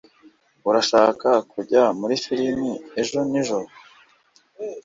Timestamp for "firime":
2.23-2.71